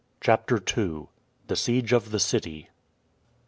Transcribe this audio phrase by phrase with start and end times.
[0.19, 1.09] CHAPTER II.
[1.45, 2.69] THE SIEGE OF THE CITY.